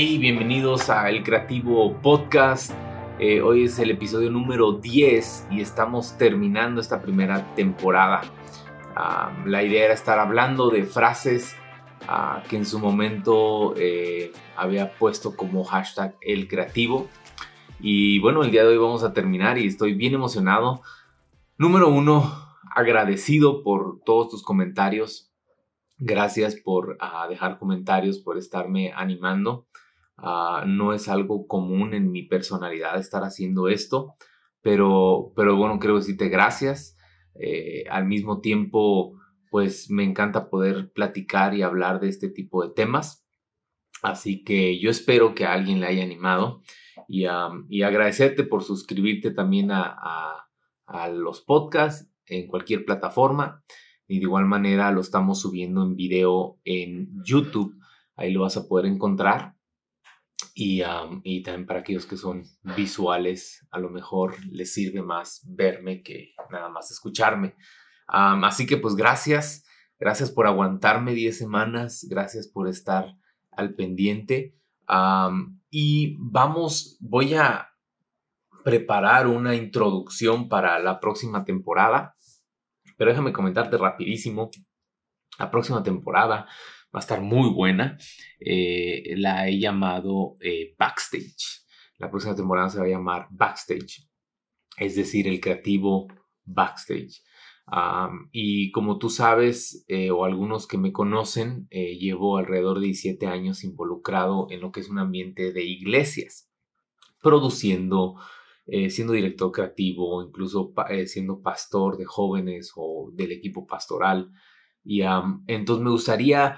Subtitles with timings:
[0.00, 2.70] Hey, bienvenidos a El Creativo Podcast.
[3.18, 8.20] Eh, hoy es el episodio número 10 y estamos terminando esta primera temporada.
[8.94, 11.56] Ah, la idea era estar hablando de frases
[12.06, 17.08] ah, que en su momento eh, había puesto como hashtag El Creativo.
[17.80, 20.80] Y bueno, el día de hoy vamos a terminar y estoy bien emocionado.
[21.56, 25.28] Número uno, agradecido por todos tus comentarios
[26.00, 29.66] Gracias por ah, dejar comentarios, por estarme animando.
[30.18, 34.14] Ah, no es algo común en mi personalidad estar haciendo esto,
[34.60, 36.96] pero, pero bueno, quiero decirte gracias.
[37.40, 39.16] Eh, al mismo tiempo,
[39.50, 43.24] pues me encanta poder platicar y hablar de este tipo de temas.
[44.02, 46.62] Así que yo espero que a alguien le haya animado
[47.08, 47.26] y,
[47.68, 50.48] y agradecerte por suscribirte también a, a,
[50.86, 53.62] a los podcasts en cualquier plataforma.
[54.08, 57.76] Y de igual manera lo estamos subiendo en video en YouTube.
[58.16, 59.57] Ahí lo vas a poder encontrar.
[60.60, 60.82] Y,
[61.22, 62.42] y, también para aquellos que son
[62.76, 67.54] visuales, a lo mejor les sirve más verme que nada más escucharme.
[68.08, 69.64] así que pues gracias,
[70.00, 73.14] gracias por aguantarme 10 semanas, gracias por estar
[73.52, 74.56] al pendiente.
[75.70, 77.68] y vamos, voy a
[78.64, 82.16] preparar una introducción para la próxima temporada.
[82.96, 84.50] Pero déjame comentarte rapidísimo.
[85.38, 86.48] La próxima temporada
[86.94, 87.98] va a estar muy buena.
[88.40, 91.64] Eh, la he llamado eh, Backstage.
[91.98, 94.08] La próxima temporada se va a llamar Backstage.
[94.76, 96.06] Es decir, el creativo
[96.44, 97.22] Backstage.
[98.32, 103.64] y como tú sabes, eh, o algunos que me conocen, llevo alrededor de 17 años
[103.64, 106.50] involucrado en lo que es un ambiente de iglesias,
[107.20, 108.16] produciendo
[108.70, 114.30] eh, siendo director creativo, incluso eh, siendo pastor de jóvenes o del equipo pastoral.
[114.84, 115.00] Y
[115.46, 116.54] entonces me gustaría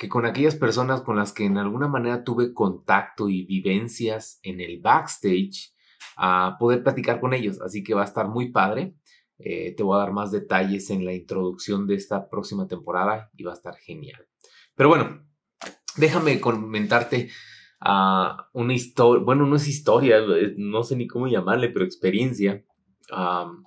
[0.00, 4.62] que con aquellas personas con las que en alguna manera tuve contacto y vivencias en
[4.62, 5.74] el backstage,
[6.16, 7.60] a poder platicar con ellos.
[7.60, 8.94] Así que va a estar muy padre.
[9.38, 13.42] Eh, te voy a dar más detalles en la introducción de esta próxima temporada y
[13.42, 14.26] va a estar genial.
[14.74, 15.22] Pero bueno,
[15.98, 17.28] déjame comentarte
[18.54, 22.64] una historia, bueno, no es historia, eh, no sé ni cómo llamarle, pero experiencia.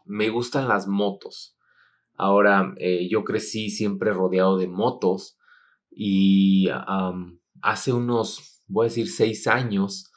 [0.05, 1.59] me gustan las motos.
[2.15, 5.37] Ahora, eh, yo crecí siempre rodeado de motos
[5.95, 6.69] y
[7.61, 10.11] hace unos, voy a decir, seis años,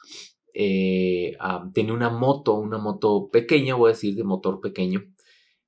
[0.53, 1.37] eh,
[1.73, 5.03] tenía una moto, una moto pequeña, voy a decir, de motor pequeño.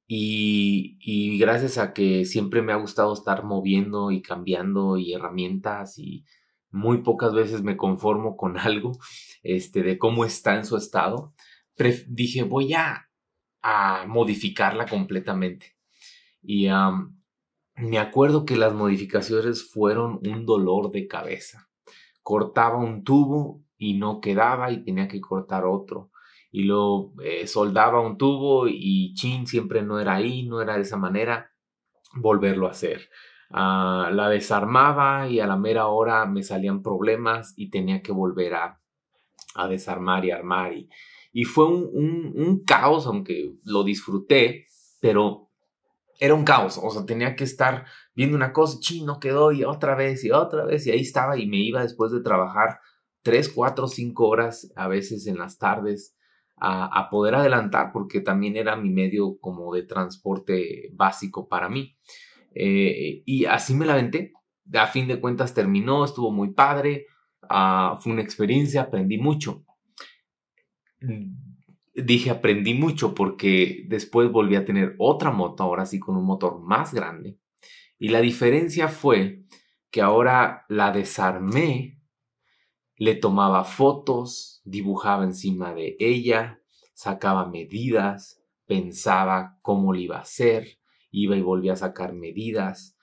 [0.07, 6.25] Y, gracias a que siempre me ha gustado estar moviendo y cambiando y herramientas y
[6.71, 8.97] muy pocas veces me conformo con algo
[9.43, 11.33] este, de cómo está en su estado.
[12.07, 13.09] dije, voy a,
[13.61, 15.75] a, modificarla completamente.
[16.41, 16.67] Y
[17.79, 21.69] me acuerdo que las modificaciones fueron un dolor de cabeza.
[22.21, 26.11] Cortaba un tubo y no quedaba y tenía que cortar otro.
[26.51, 30.81] Y lo eh, soldaba un tubo y chin, siempre no era ahí, no era de
[30.81, 31.51] esa manera,
[32.15, 33.09] volverlo a hacer
[33.51, 38.53] Ah, la desarmaba y a la mera hora me salían problemas y tenía que volver
[38.53, 38.79] a,
[39.69, 40.73] desarmar y armar.
[40.73, 40.89] Y,
[41.33, 44.67] y fue un, un, caos, aunque lo disfruté,
[45.01, 45.48] pero
[46.19, 46.79] era un caos.
[46.81, 50.65] O sea, tenía que estar viendo una cosa, chino quedó y otra vez y otra
[50.65, 50.85] vez.
[50.85, 52.79] Y ahí estaba y me iba después de trabajar
[53.23, 56.15] tres, cuatro, cinco horas, a veces en las tardes.
[56.61, 61.95] A, poder adelantar porque también era mi medio como de transporte básico para mí.
[62.53, 64.33] Eh, y así me la aventé.
[64.73, 67.05] A fin de cuentas terminó, estuvo muy padre,
[67.49, 69.63] ah, fue una experiencia, aprendí mucho.
[72.03, 76.59] Dije aprendí mucho porque después volví a tener otra moto, ahora sí con un motor
[76.61, 77.37] más grande.
[77.97, 79.43] Y la diferencia fue
[79.91, 81.99] que ahora la desarmé,
[82.95, 86.61] le tomaba fotos, dibujaba encima de ella,
[86.93, 90.79] sacaba medidas, pensaba cómo le iba a hacer,
[91.11, 92.98] iba y volvía a sacar medidas,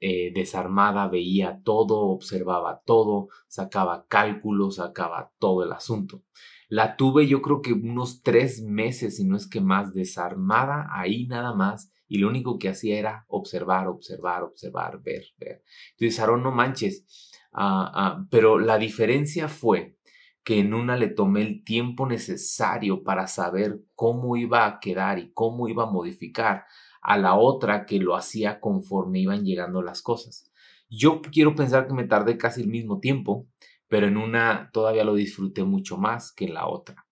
[0.00, 6.22] eh, desarmada, veía todo, observaba todo, sacaba cálculos, sacaba todo el asunto.
[6.68, 11.26] La tuve yo creo que unos tres meses, si no es que más, desarmada, ahí
[11.26, 15.62] nada más, y lo único que hacía era observar, observar, observar, ver, ver.
[15.92, 19.96] Entonces, Aaron, no manches, ah, ah, pero la diferencia fue
[20.44, 25.32] que en una le tomé el tiempo necesario para saber cómo iba a quedar y
[25.32, 26.64] cómo iba a modificar
[27.02, 30.50] a la otra que lo hacía conforme iban llegando las cosas.
[30.88, 33.48] Yo quiero pensar que me tardé casi el mismo tiempo,
[33.88, 37.06] pero en una todavía lo disfruté mucho más que en la otra.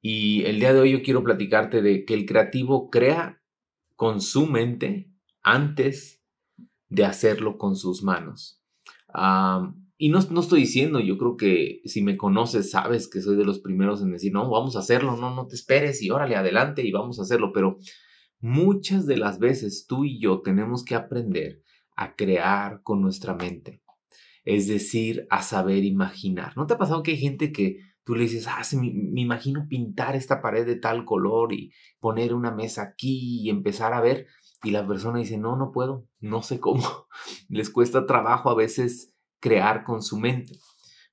[0.00, 3.40] Y el día de hoy yo quiero platicarte de que el creativo crea
[3.96, 5.08] con su mente
[5.42, 6.20] antes
[6.88, 8.60] de hacerlo con sus manos.
[9.96, 13.44] y no, no estoy diciendo, yo creo que si me conoces sabes que soy de
[13.44, 16.82] los primeros en decir, no, vamos a hacerlo, no, no te esperes y órale, adelante
[16.84, 17.78] y vamos a hacerlo, pero
[18.42, 21.62] muchas de las veces tú y yo tenemos que aprender
[21.96, 23.82] a crear con nuestra mente,
[24.44, 26.54] es decir, a saber imaginar.
[26.56, 30.16] ¿No te ha pasado que hay gente que tú le dices, ah, me, imagino pintar
[30.16, 34.26] esta pared de tal color y poner una mesa aquí y empezar a ver?
[34.64, 36.82] Y la persona dice, no, no puedo, no sé cómo.
[37.48, 40.58] Les cuesta trabajo a veces crear con su mente.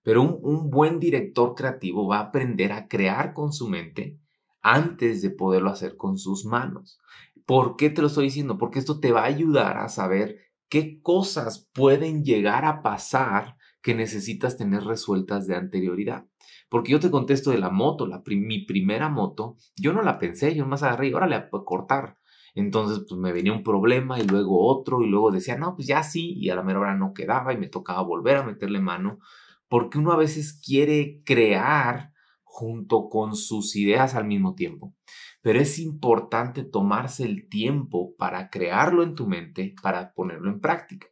[0.02, 4.18] Pero un, buen director creativo va a aprender a crear con su mente
[4.62, 7.00] antes de poderlo hacer con sus manos.
[7.46, 8.58] ¿Por qué te lo estoy diciendo?
[8.58, 10.38] Porque esto te va a ayudar a saber
[10.70, 16.28] qué cosas pueden llegar a pasar que necesitas tener resueltas de anterioridad.
[16.70, 20.54] Porque yo te contesto de la moto, la mi primera moto, yo no la pensé,
[20.56, 22.18] yo más agarré y órale a cortar.
[22.56, 26.04] Entonces, pues me venía un problema y luego otro y luego decía, no, pues ya
[26.04, 29.20] sí, y a la mera hora no quedaba y me tocaba volver a meterle mano,
[29.68, 32.12] porque uno a veces quiere crear
[32.60, 34.94] junto con sus ideas al mismo tiempo.
[35.42, 41.08] Pero es importante tomarse el tiempo para crearlo en tu mente, para ponerlo en práctica.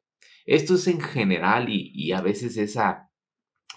[0.46, 3.12] Esto es en general y, a veces esa,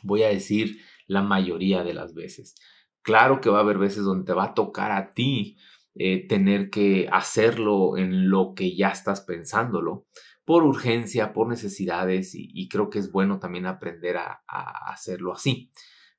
[0.02, 2.56] voy a decir, la mayoría de las veces.
[3.02, 5.56] Claro que va a haber veces donde te va a tocar a ti
[5.94, 10.06] eh, tener que hacerlo en lo que ya estás pensándolo,
[10.44, 14.42] por urgencia, por necesidades, y, creo que es bueno también aprender a,
[14.92, 15.70] hacerlo así.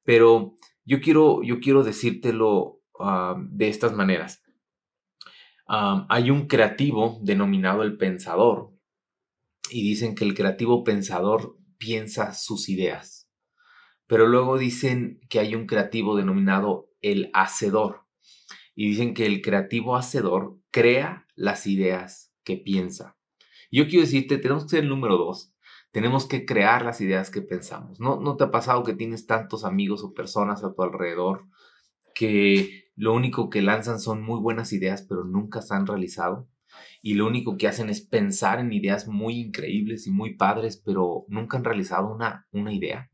[0.04, 0.56] Pero
[0.86, 4.44] yo quiero, yo quiero decírtelo ah, de estas maneras.
[5.68, 8.72] Ah, hay un creativo denominado el pensador,
[9.72, 13.30] y dicen que el creativo pensador piensa sus ideas.
[14.06, 18.06] Pero luego dicen que hay un creativo denominado el hacedor
[18.76, 23.18] y dicen que el creativo hacedor crea las ideas que piensa.
[23.72, 25.51] Yo quiero decirte, tenemos que ser el número dos.
[25.92, 28.00] Tenemos que crear las ideas que pensamos.
[28.00, 31.46] ¿No, ¿No te ha pasado que tienes tantos amigos o personas a tu alrededor
[32.16, 36.48] que lo único que lanzan son muy buenas ideas, pero nunca se han realizado?
[37.02, 41.26] Y lo único que hacen es pensar en ideas muy increíbles y muy padres, pero
[41.28, 43.10] nunca han realizado una, una idea.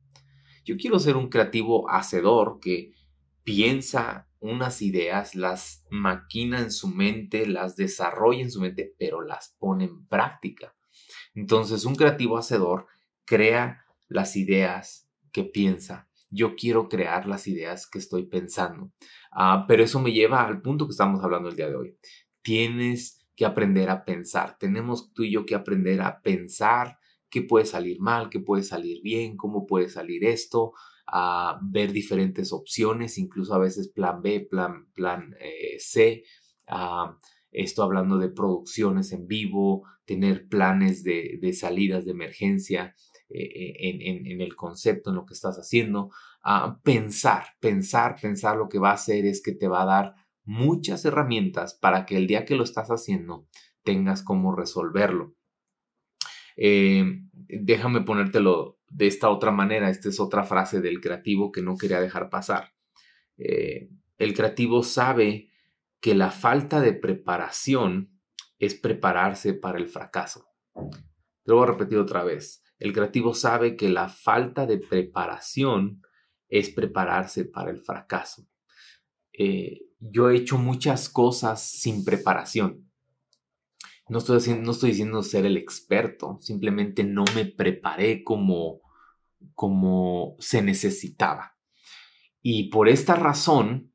[0.66, 2.92] Yo quiero ser un creativo hacedor que
[3.44, 9.56] piensa unas ideas, las maquina en su mente, las desarrolla en su mente, pero las
[9.58, 10.76] pone en práctica.
[11.38, 12.88] Entonces, un creativo hacedor
[13.24, 16.10] crea las ideas que piensa.
[16.32, 18.92] Yo quiero crear las ideas que estoy pensando.
[19.32, 21.96] Ah, pero eso me lleva al punto que estamos hablando el día de hoy.
[22.42, 24.58] Tienes que aprender a pensar.
[24.58, 26.98] Tenemos tú y yo que aprender a pensar
[27.30, 30.74] qué puede salir mal, qué puede salir bien, cómo puede salir esto,
[31.06, 36.24] a ver diferentes opciones, incluso a veces plan B, plan, plan eh, C.
[37.52, 42.96] esto hablando de producciones en vivo, tener planes de, salidas de emergencia
[43.30, 46.12] eh, eh, en, el concepto, en lo que estás haciendo.
[46.84, 51.04] pensar, pensar, pensar lo que va a hacer es que te va a dar muchas
[51.06, 53.48] herramientas para que el día que lo estás haciendo
[53.84, 55.36] tengas cómo resolverlo.
[56.56, 59.90] déjame ponértelo de esta otra manera.
[59.90, 62.74] Esta es otra frase del creativo que no quería dejar pasar.
[63.38, 65.50] Eh, el creativo sabe
[66.08, 68.18] que la falta de preparación
[68.60, 70.48] es prepararse para el fracaso.
[71.44, 72.64] Lo voy a repetir otra vez.
[72.80, 76.02] El creativo sabe que la falta de preparación
[76.48, 78.48] es prepararse para el fracaso.
[79.34, 82.90] Eh, yo he hecho muchas cosas sin preparación.
[84.08, 88.80] No estoy, diciendo ser el experto, simplemente no me preparé como,
[89.56, 91.58] como se necesitaba.
[92.42, 93.92] Y por esta razón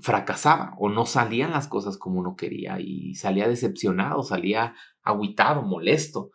[0.00, 6.30] fracasaba o no salían las cosas como uno quería y salía decepcionado, salía aguitado, molesto.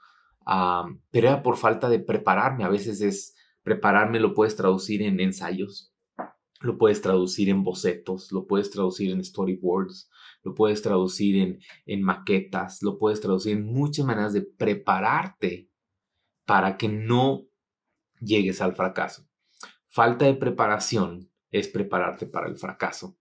[0.46, 2.64] Ah, pero era por falta de prepararme.
[2.64, 5.94] A veces es prepararme, lo puedes traducir en ensayos,
[6.62, 10.10] lo puedes traducir en bocetos, lo puedes traducir en storyboards,
[10.44, 15.70] lo puedes traducir en, en maquetas, lo puedes traducir en muchas maneras de prepararte
[16.46, 17.44] para que no
[18.20, 19.28] llegues al fracaso.
[19.88, 23.18] Falta de preparación es prepararte para el fracaso.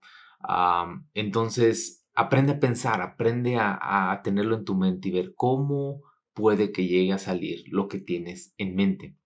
[1.15, 6.03] Entonces, aprende a pensar, aprende a, a tenerlo en tu mente y ver cómo
[6.35, 9.17] puede que llegue a salir lo que tienes en mente.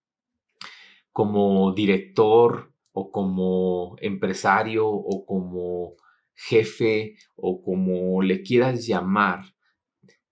[1.13, 5.95] Como director o como empresario o como
[6.35, 9.55] jefe o como le quieras llamar,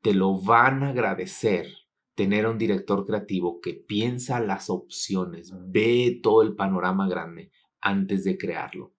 [0.01, 1.67] te lo van a agradecer
[2.15, 8.25] tener a un director creativo que piensa las opciones, ve todo el panorama grande antes
[8.25, 8.95] de crearlo.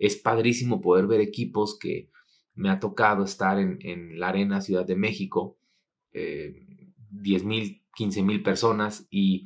[0.00, 2.10] Es padrísimo poder ver equipos que
[2.54, 5.58] me ha tocado estar en, la Arena Ciudad de México,
[6.12, 6.66] eh,
[7.10, 9.44] 10 mil, 15 mil personas y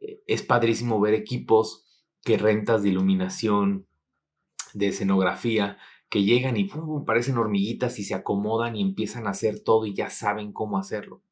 [0.00, 1.86] eh, es padrísimo ver equipos
[2.24, 3.86] que rentas de iluminación,
[4.74, 5.76] de escenografía,
[6.08, 6.68] que llegan y
[7.06, 11.22] parecen hormiguitas y se acomodan y empiezan a hacer todo y ya saben cómo hacerlo.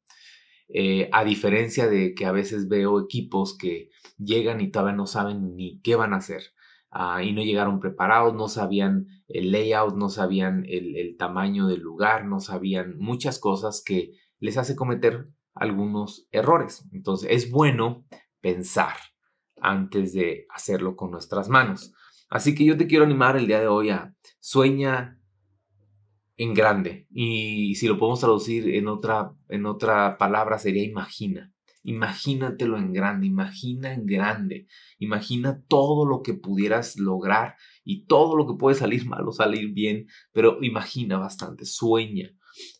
[0.69, 5.55] Eh, a diferencia de que a veces veo equipos que llegan y todavía no saben
[5.55, 6.53] ni qué van a hacer.
[6.91, 12.25] Ah, y no llegaron preparados, no sabían el layout, no sabían el, tamaño del lugar,
[12.25, 16.87] no sabían muchas cosas que les hace cometer algunos errores.
[16.91, 18.05] Entonces es bueno
[18.41, 18.95] pensar
[19.61, 21.93] antes de hacerlo con nuestras manos.
[22.29, 25.19] Así que yo te quiero animar el día de hoy a sueña
[26.37, 31.53] en grande y si lo podemos traducir en otra, en otra palabra sería imagina.
[31.83, 34.67] Imagínatelo en grande, imagina en grande,
[34.97, 37.55] imagina todo lo que pudieras lograr
[37.85, 42.31] y todo lo que puede salir mal o salir bien, pero imagina bastante, sueña.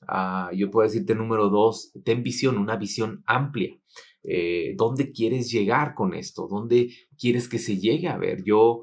[0.08, 3.80] Ah, yo puedo decirte número dos, ten visión, una visión amplia.
[4.24, 6.48] Eh, ¿Dónde quieres llegar con esto?
[6.50, 8.44] ¿Dónde quieres que se llegue a ver?
[8.44, 8.82] Yo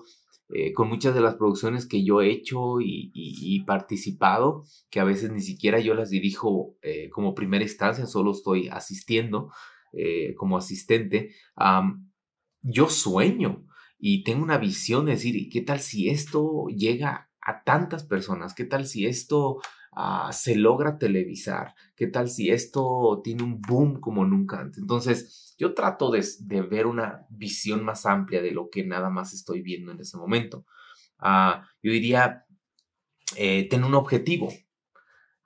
[0.48, 5.32] eh, con muchas de las producciones que yo he hecho y, participado, que a veces
[5.32, 9.50] ni siquiera yo las dirijo eh, como primera instancia, solo estoy asistiendo.
[9.98, 11.30] Eh, como asistente,
[12.60, 13.64] yo sueño
[13.98, 18.54] y tengo una visión de decir, ¿qué tal si esto llega a tantas personas?
[18.54, 19.62] ¿Qué tal si esto
[19.92, 21.74] ah, se logra televisar?
[21.94, 24.78] ¿Qué tal si esto tiene un boom como nunca antes?
[24.78, 26.22] Entonces, yo trato de,
[26.68, 30.66] ver una visión más amplia de lo que nada más estoy viendo en ese momento.
[31.18, 32.44] Ah, yo diría,
[33.36, 34.52] eh, un objetivo,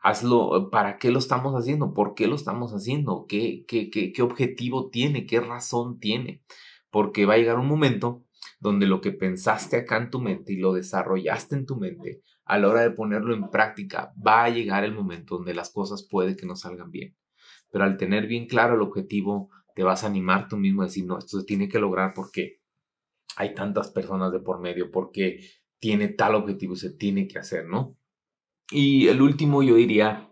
[0.03, 1.93] Hazlo, ¿para qué lo estamos haciendo?
[1.93, 3.27] ¿Por qué lo estamos haciendo?
[3.29, 5.27] ¿Qué, qué, qué, qué objetivo tiene?
[5.27, 6.43] ¿Qué razón tiene?
[6.91, 8.25] Porque va a llegar un momento
[8.61, 12.59] donde lo que pensaste acá en tu mente y lo desarrollaste en tu mente, a
[12.59, 16.37] la hora de ponerlo en práctica, va a llegar el momento donde las cosas puede
[16.37, 17.17] que no salgan bien.
[17.71, 21.05] Pero al tener bien claro el objetivo, te vas a animar tú mismo a decir,
[21.05, 22.61] no, esto se tiene que lograr porque
[23.37, 25.41] hay tantas personas de por medio, porque
[25.79, 27.97] tiene tal objetivo y se tiene que hacer, ¿no?
[28.71, 30.31] Y el último yo diría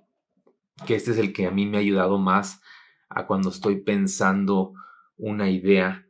[0.87, 2.61] que este es el que a mí me ha ayudado más
[3.09, 4.75] a cuando estoy pensando
[5.17, 6.07] una idea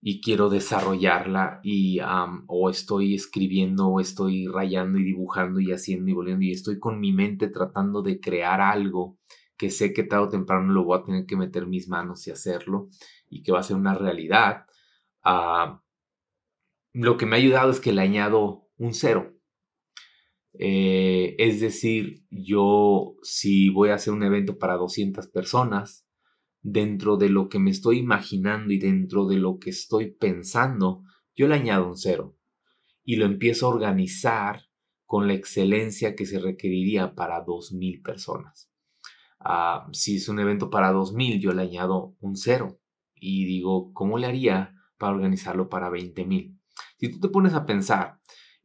[0.00, 1.98] y quiero desarrollarla y
[2.46, 7.00] o estoy escribiendo o estoy rayando y dibujando y haciendo y volviendo y estoy con
[7.00, 9.18] mi mente tratando de crear algo
[9.56, 12.30] que sé que tarde o temprano lo voy a tener que meter mis manos y
[12.30, 12.88] hacerlo
[13.28, 14.66] y que va a ser una realidad.
[15.24, 15.82] Ah,
[16.92, 19.37] lo que me ha ayudado es que le añado un cero
[20.58, 26.06] eh, es decir, yo si voy a hacer un evento para 200 personas,
[26.62, 31.04] dentro de lo que me estoy imaginando y dentro de lo que estoy pensando,
[31.36, 32.36] yo le añado un cero
[33.04, 34.64] y lo empiezo a organizar
[35.06, 38.70] con la excelencia que se requeriría para 2.000 personas.
[39.38, 42.80] Ah, si es un evento para 2.000, yo le añado un cero
[43.14, 46.58] y digo, ¿cómo le haría para organizarlo para 20.000?
[46.98, 48.18] Si tú te pones a pensar,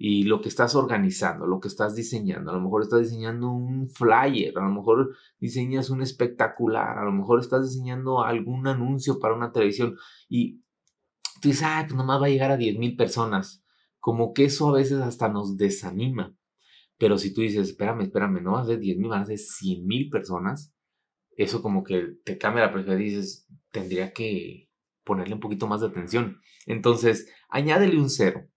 [0.06, 2.52] y lo que estás organizando, lo que estás diseñando.
[2.52, 7.14] A lo mejor estás diseñando un flyer, a lo mejor diseñas un espectacular, a lo
[7.14, 9.96] mejor estás diseñando algún anuncio para una televisión
[10.28, 10.60] y
[11.42, 13.64] tú dices, ah, pues nomás va a llegar a 10 mil personas.
[14.02, 16.36] Como que eso a veces hasta nos desanima.
[16.98, 19.38] Pero si tú dices, espérame, espérame, no vas a ser 10 mil, van a ser
[19.38, 20.74] 100 mil personas,
[21.38, 24.70] eso como que te cambia la perspectiva y dices, tendría que
[25.06, 26.42] ponerle un poquito más de atención.
[26.66, 28.50] Entonces, añádele un cero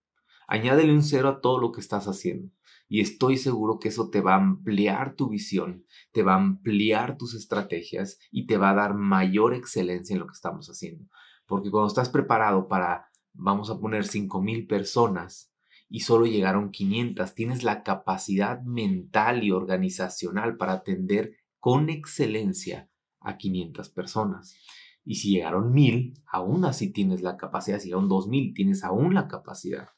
[0.47, 2.51] Añádele un cero a todo lo que estás haciendo.
[2.87, 7.17] Y estoy seguro que eso te va a ampliar tu visión, te va a ampliar
[7.17, 11.05] tus estrategias y te va a dar mayor excelencia en lo que estamos haciendo.
[11.45, 15.53] Porque cuando estás preparado para, vamos a poner, 5.000 personas
[15.89, 22.89] y solo llegaron 500, tienes la capacidad mental y organizacional para atender con excelencia
[23.19, 24.55] a 500 personas.
[25.03, 27.79] Y si llegaron 1.000, aún así tienes la capacidad.
[27.79, 29.89] Si llegaron 2.000, tienes aún la capacidad.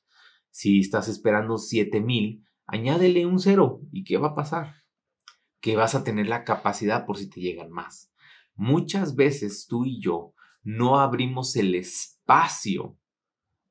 [0.52, 3.82] Si estás esperando 7000, añádele un cero.
[3.92, 4.76] ¿Y qué va a pasar?
[5.62, 8.12] Que vas a tener la capacidad por si te llegan más.
[8.56, 12.98] Muchas veces tú y yo no abrimos el espacio.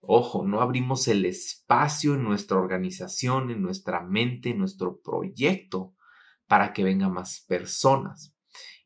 [0.00, 5.94] Ojo, no abrimos el espacio en nuestra organización, en nuestra mente, en nuestro proyecto
[6.46, 8.34] para que vengan más personas.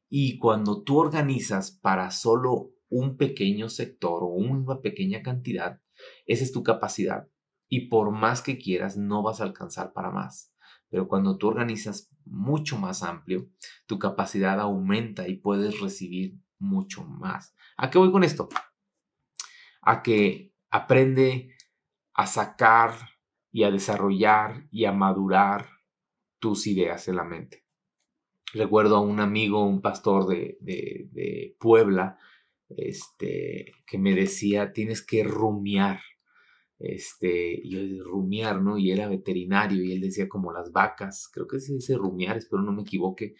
[0.08, 5.80] Y cuando tú organizas para solo un pequeño sector o una pequeña cantidad,
[6.26, 7.28] esa es tu capacidad
[7.72, 10.52] y por más que quieras no vas a alcanzar para más.
[10.90, 13.48] Pero cuando tú organizas mucho más amplio,
[13.86, 17.56] tu capacidad aumenta y puedes recibir mucho más.
[17.78, 18.50] ¿A qué voy con esto?
[19.80, 21.56] A que aprende
[22.12, 22.92] a sacar
[23.50, 25.70] y a desarrollar y a madurar
[26.40, 27.64] tus ideas en la mente.
[28.52, 32.18] Recuerdo a un amigo, un pastor de, de Puebla,
[32.68, 36.02] este, que me decía, tienes que rumiar.
[36.82, 38.76] Este, y rumiar, ¿no?
[38.76, 42.60] Y era veterinario y él decía como las vacas, creo que se dice rumiar, espero
[42.62, 43.36] no me equivoque,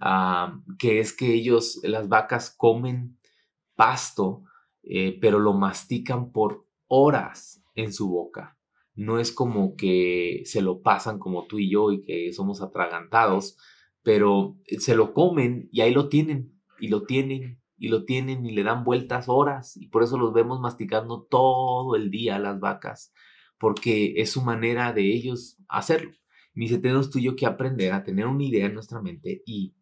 [0.00, 3.16] ah, que es que ellos, las vacas comen
[3.76, 4.42] pasto,
[4.82, 8.58] eh, pero lo mastican por horas en su boca.
[8.96, 13.56] No es como que se lo pasan como tú y yo y que somos atragantados,
[14.02, 18.52] pero se lo comen y ahí lo tienen, y lo tienen, y lo tienen y
[18.52, 23.12] le dan vueltas horas y por eso los vemos masticando todo el día las vacas,
[23.58, 26.12] porque es su manera de ellos hacerlo.
[26.52, 29.42] Me dice, tenemos tú y yo que aprender a tener una idea en nuestra mente
[29.46, 29.74] y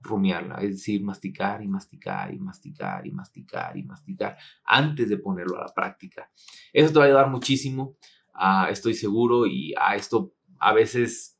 [0.00, 5.58] rumiarla, es decir, masticar y masticar y masticar y masticar y masticar antes de ponerlo
[5.58, 6.30] a la práctica.
[6.72, 7.98] Eso te va a ayudar muchísimo,
[8.32, 11.38] ah, estoy seguro, y a esto a veces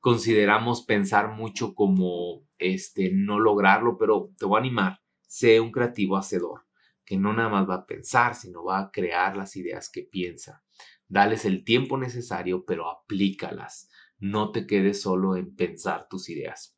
[0.00, 6.16] consideramos pensar mucho como este no lograrlo, pero te voy a animar Sé un creativo
[6.16, 6.66] hacedor,
[7.04, 10.62] que no nada más va a pensar, sino va a crear las ideas que piensa.
[11.08, 13.88] Dales el tiempo necesario, pero aplícalas.
[14.18, 16.76] No te quedes solo en pensar tus ideas.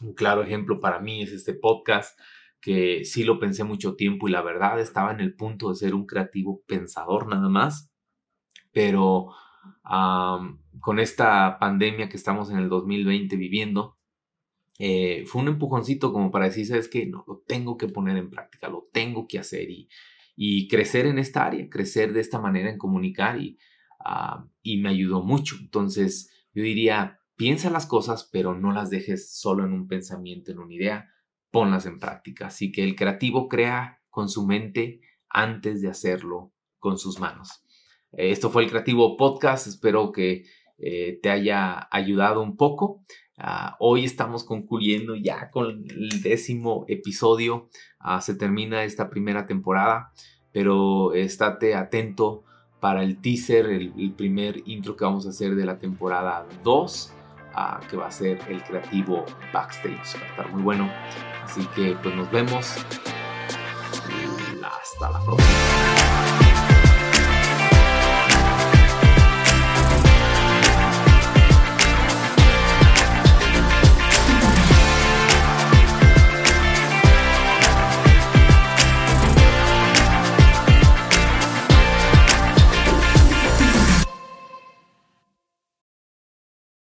[0.00, 2.18] Un claro ejemplo para mí es este podcast,
[2.60, 5.94] que sí lo pensé mucho tiempo y la verdad estaba en el punto de ser
[5.94, 7.90] un creativo pensador nada más,
[8.72, 9.34] pero
[10.80, 13.98] con esta pandemia que estamos en el 2020 viviendo,
[14.82, 17.04] eh, fue un empujoncito como para decir, ¿sabes qué?
[17.04, 19.90] No, lo tengo que poner en práctica, lo tengo que hacer y,
[20.34, 23.58] y crecer en esta área, crecer de esta manera en comunicar y,
[24.02, 25.56] ah, y me ayudó mucho.
[25.60, 30.60] Entonces, yo diría, piensa las cosas, pero no las dejes solo en un pensamiento, en
[30.60, 31.10] una idea,
[31.50, 32.46] ponlas en práctica.
[32.46, 37.66] Así que el creativo crea con su mente antes de hacerlo con sus manos.
[38.12, 40.44] Esto fue el Creativo Podcast, espero que
[40.80, 43.02] eh, te haya ayudado un poco.
[43.42, 47.68] Ah, hoy estamos concluyendo ya con el décimo episodio.
[47.98, 50.12] Ah, se termina esta primera temporada,
[50.52, 52.44] pero estate atento
[52.80, 57.12] para el teaser, el, primer intro que vamos a hacer de la temporada 2,
[57.54, 60.16] ah, que va a ser el creativo backstage.
[60.16, 60.90] Va a estar muy bueno.
[61.44, 62.76] Así que pues nos vemos.
[64.62, 66.49] Hasta la próxima.